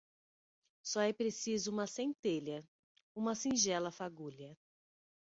Só 0.81 0.99
é 1.03 1.13
preciso 1.13 1.69
uma 1.69 1.85
centelha, 1.85 2.67
uma 3.15 3.35
singela 3.35 3.91
fagulha 3.91 4.57